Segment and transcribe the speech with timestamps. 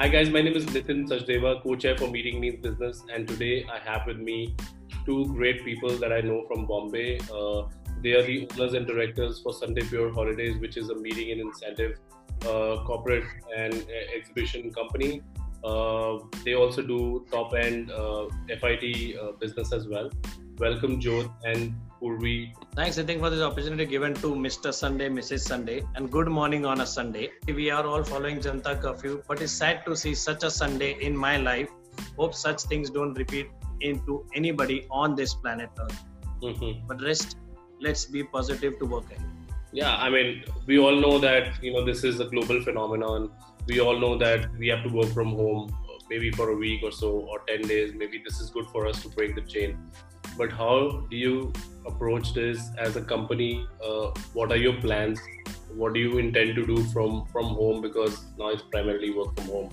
[0.00, 3.78] Hi guys, my name is Nitin Sachdeva, co-chair for Meeting Means Business, and today I
[3.80, 4.56] have with me
[5.04, 7.18] two great people that I know from Bombay.
[7.30, 7.64] Uh,
[8.02, 11.42] they are the owners and directors for Sunday Pure Holidays, which is a meeting and
[11.42, 11.98] incentive
[12.46, 13.24] uh, corporate
[13.54, 15.20] and uh, exhibition company.
[15.62, 18.24] Uh, they also do top end uh,
[18.58, 20.08] FIT uh, business as well.
[20.60, 22.52] Welcome, Jodh and Purvi.
[22.76, 24.74] Thanks, I think, for this opportunity given to Mr.
[24.74, 25.40] Sunday, Mrs.
[25.40, 27.30] Sunday, and good morning on a Sunday.
[27.46, 31.16] We are all following Janta curfew, but it's sad to see such a Sunday in
[31.16, 31.70] my life.
[32.18, 33.48] Hope such things don't repeat
[33.80, 36.04] into anybody on this planet Earth.
[36.42, 36.86] Mm-hmm.
[36.86, 37.38] But rest,
[37.80, 39.30] let's be positive to work ahead.
[39.72, 43.30] Yeah, I mean, we all know that you know this is a global phenomenon.
[43.66, 45.74] We all know that we have to work from home,
[46.10, 47.94] maybe for a week or so, or ten days.
[47.94, 49.78] Maybe this is good for us to break the chain.
[50.40, 51.52] But how do you
[51.84, 53.66] approach this as a company?
[53.84, 55.20] Uh, what are your plans?
[55.74, 57.82] What do you intend to do from from home?
[57.82, 59.68] Because now it's primarily work from home.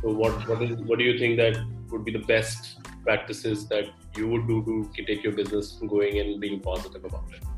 [0.00, 1.56] So what what is what do you think that
[1.92, 4.58] would be the best practices that you would do
[4.96, 7.55] to take your business going and being positive about it?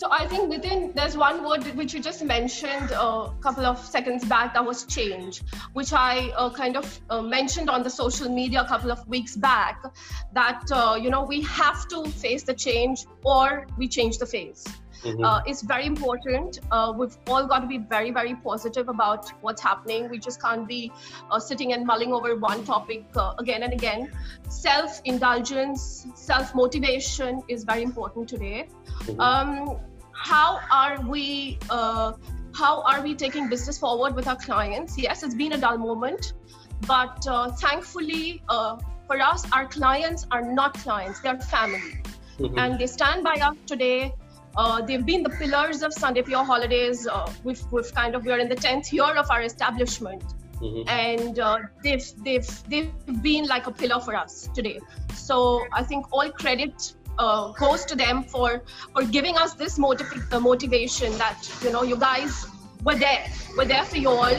[0.00, 4.24] So I think Nitin, there's one word which you just mentioned a couple of seconds
[4.24, 5.42] back that was change,
[5.74, 9.36] which I uh, kind of uh, mentioned on the social media a couple of weeks
[9.36, 9.84] back.
[10.32, 14.64] That uh, you know we have to face the change or we change the face.
[15.02, 15.24] Mm-hmm.
[15.24, 16.60] Uh, it's very important.
[16.70, 20.08] Uh, we've all got to be very, very positive about what's happening.
[20.10, 20.92] We just can't be
[21.30, 24.12] uh, sitting and mulling over one topic uh, again and again.
[24.48, 28.68] Self indulgence, self motivation is very important today.
[29.00, 29.20] Mm-hmm.
[29.20, 29.78] Um,
[30.12, 31.58] how are we?
[31.70, 32.12] Uh,
[32.52, 34.98] how are we taking business forward with our clients?
[34.98, 36.34] Yes, it's been a dull moment,
[36.86, 42.02] but uh, thankfully for us, our clients are not clients; they are family.
[42.40, 42.58] Mm-hmm.
[42.58, 44.14] and they stand by us today
[44.56, 47.06] uh, they've been the pillars of Sunday Pure Holidays.
[47.06, 50.22] Uh, we've, we've kind of we're in the tenth year of our establishment,
[50.60, 50.88] mm-hmm.
[50.88, 54.80] and uh, they've they've they've been like a pillar for us today.
[55.14, 58.62] So I think all credit uh, goes to them for
[58.92, 62.46] for giving us this motiv- motivation that you know you guys
[62.84, 64.36] were there, we're there for you all,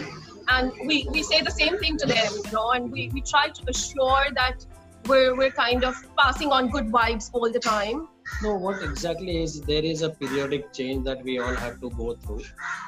[0.50, 3.48] and we we say the same thing to them, you know, and we we try
[3.48, 4.66] to assure that
[5.08, 8.08] we're we're kind of passing on good vibes all the time
[8.44, 12.16] no what exactly is there is a periodic change that we all have to go
[12.16, 12.42] through.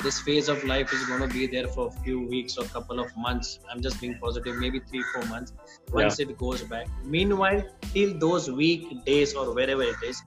[0.03, 2.99] This phase of life is going to be there for a few weeks or couple
[2.99, 3.59] of months.
[3.69, 5.53] I'm just being positive maybe three four months
[5.91, 6.27] once yeah.
[6.27, 6.87] it goes back.
[7.03, 10.23] Meanwhile till those week days or wherever it is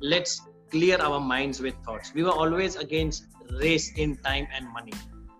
[0.00, 2.14] let's clear our minds with thoughts.
[2.14, 3.26] We were always against
[3.60, 4.92] race in time and money.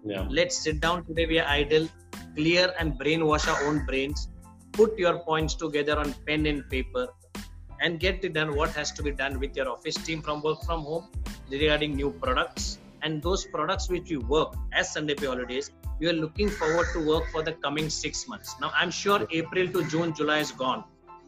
[0.05, 0.27] Yeah.
[0.31, 1.87] let's sit down today we are idle
[2.35, 4.29] clear and brainwash our own brains.
[4.73, 7.09] Put your points together on pen and paper
[7.81, 10.63] and get it done what has to be done with your office team from work
[10.63, 11.09] from home
[11.51, 16.19] regarding new products and those products which you work as Sunday Pay Holidays, you are
[16.25, 18.55] looking forward to work for the coming six months.
[18.61, 20.85] Now, I'm sure April to June, July is gone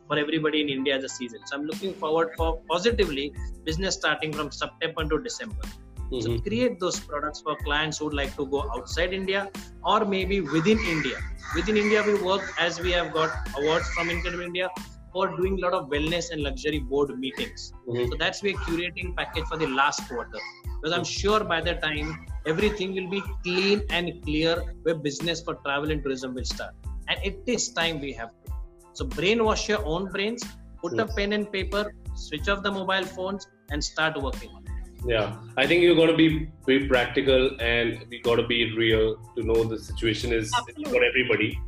[0.06, 1.40] for everybody in India as a season.
[1.46, 3.32] So I'm looking forward for positively
[3.64, 5.62] business starting from September to December.
[6.10, 6.20] Mm-hmm.
[6.20, 9.50] So create those products for clients who would like to go outside India
[9.82, 11.18] or maybe within India.
[11.54, 14.68] Within India, we work as we have got awards from Incredible India
[15.12, 17.72] for doing a lot of wellness and luxury board meetings.
[17.86, 18.10] Mm-hmm.
[18.10, 20.38] So that's we're curating package for the last quarter.
[20.80, 25.54] Because I'm sure by the time everything will be clean and clear where business for
[25.66, 26.74] travel and tourism will start.
[27.08, 28.52] And it is time we have to.
[28.94, 30.42] So brainwash your own brains,
[30.80, 34.70] put a pen and paper, switch off the mobile phones and start working on it.
[35.06, 39.16] Yeah, I think you've got to be very practical and we got to be real
[39.36, 40.92] to know the situation is Absolutely.
[40.92, 41.58] for everybody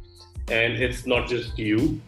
[0.48, 2.00] and it's not just you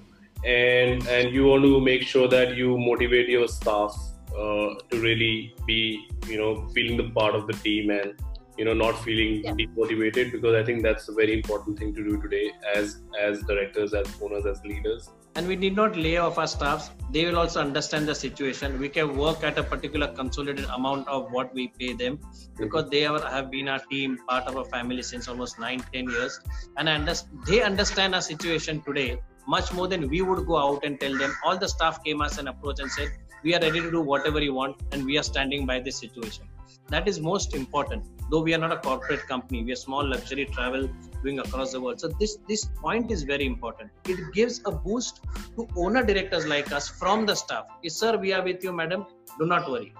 [0.44, 3.96] and and you want to make sure that you motivate your staff
[4.36, 8.14] uh, to really be you know feeling the part of the team and
[8.58, 9.52] you know not feeling yeah.
[9.52, 13.94] demotivated because i think that's a very important thing to do today as as directors
[13.94, 15.10] as owners as leaders.
[15.36, 16.90] And we need not lay off our staffs.
[17.10, 18.78] They will also understand the situation.
[18.78, 22.18] We can work at a particular consolidated amount of what we pay them
[22.56, 26.08] because they are, have been our team part of our family since almost 9 10
[26.08, 26.40] years.
[26.78, 31.00] And understand, they understand our situation today much more than we would go out and
[31.00, 31.34] tell them.
[31.44, 33.08] All the staff came us and approached and said,
[33.44, 36.48] "We are ready to do whatever you want, and we are standing by this situation."
[36.88, 38.04] That is most important.
[38.30, 40.88] Though we are not a corporate company, we are small luxury travel
[41.22, 42.00] doing across the world.
[42.00, 43.90] So this this point is very important.
[44.14, 45.22] It gives a boost
[45.56, 47.64] to owner directors like us from the staff.
[47.82, 49.06] Yes, sir, we are with you, madam.
[49.38, 49.92] Do not worry.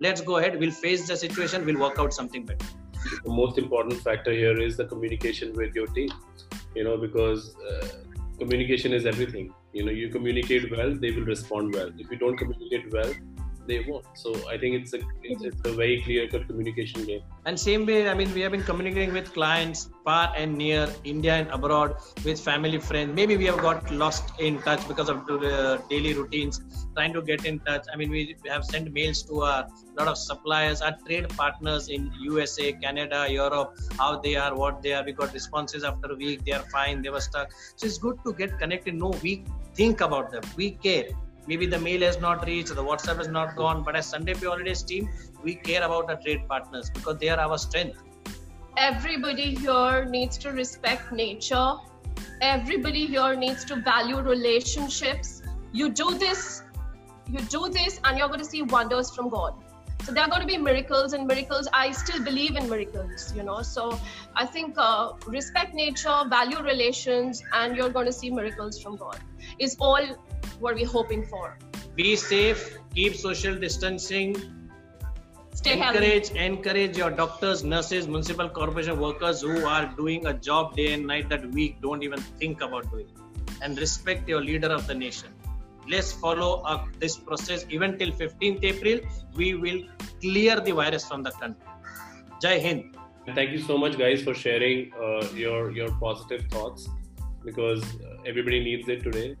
[0.00, 0.58] Let's go ahead.
[0.58, 1.64] We'll face the situation.
[1.64, 2.66] We'll work out something better.
[3.24, 6.10] The most important factor here is the communication with your team.
[6.74, 7.88] You know, because uh,
[8.38, 9.52] communication is everything.
[9.72, 11.90] You know you communicate well they will respond well.
[11.98, 13.12] If you don't communicate well
[13.68, 14.06] they won't.
[14.14, 17.22] So I think it's a it's, it's a very clear cut communication game.
[17.44, 21.34] And same way, I mean, we have been communicating with clients far and near, India
[21.34, 23.14] and abroad, with family friends.
[23.14, 26.60] Maybe we have got lost in touch because of the uh, daily routines,
[26.94, 27.84] trying to get in touch.
[27.92, 29.68] I mean, we have sent mails to a
[29.98, 34.94] lot of suppliers, our trade partners in USA, Canada, Europe, how they are, what they
[34.94, 35.04] are.
[35.04, 36.44] We got responses after a week.
[36.44, 37.02] They are fine.
[37.02, 37.52] They were stuck.
[37.76, 38.94] So it's good to get connected.
[38.94, 39.44] No, we
[39.74, 40.42] think about them.
[40.56, 41.10] We care
[41.48, 44.46] maybe the mail has not reached, the WhatsApp has not gone, but as Sunday Pay
[44.46, 45.08] Holidays team,
[45.42, 48.02] we care about our trade partners because they are our strength.
[48.76, 51.74] Everybody here needs to respect nature.
[52.40, 55.42] Everybody here needs to value relationships.
[55.72, 56.62] You do this,
[57.28, 59.54] you do this, and you're going to see wonders from God.
[60.04, 61.68] So there are going to be miracles and miracles.
[61.72, 63.62] I still believe in miracles, you know.
[63.62, 63.98] So
[64.34, 69.18] I think uh, respect nature, value relations, and you're going to see miracles from God.
[69.58, 70.06] Is all
[70.60, 71.58] what we're hoping for.
[71.94, 74.36] Be safe, keep social distancing.
[75.54, 76.38] Stay encourage, healthy.
[76.38, 81.28] encourage your doctors, nurses, municipal corporation workers who are doing a job day and night
[81.28, 83.08] that we don't even think about doing.
[83.60, 85.30] And respect your leader of the nation.
[85.88, 87.64] Let's follow up this process.
[87.70, 89.00] Even till 15th April,
[89.34, 89.82] we will
[90.20, 91.64] clear the virus from the country.
[92.42, 92.96] Jai Hind.
[93.34, 96.88] Thank you so much, guys, for sharing uh, your your positive thoughts
[97.44, 97.84] because
[98.26, 99.36] everybody needs it today.